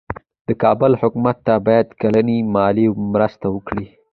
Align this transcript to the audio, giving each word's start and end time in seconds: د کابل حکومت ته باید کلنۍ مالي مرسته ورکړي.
د 0.47 0.49
کابل 0.63 0.91
حکومت 1.01 1.37
ته 1.45 1.53
باید 1.67 1.87
کلنۍ 2.01 2.39
مالي 2.55 2.85
مرسته 3.13 3.45
ورکړي. 3.51 3.85